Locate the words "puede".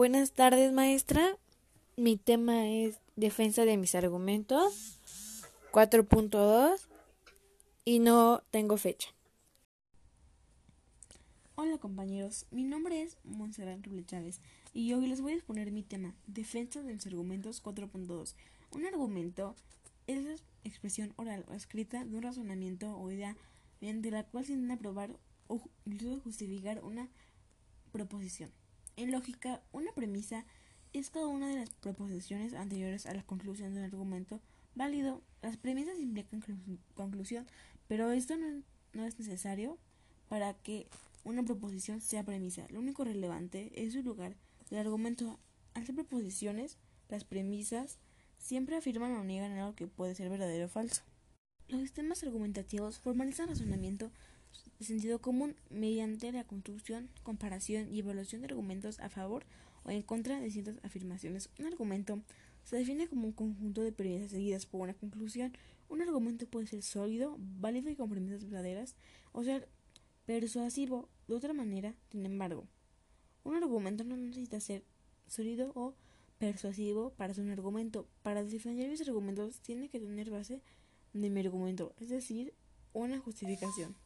49.86-50.14, 66.46-66.66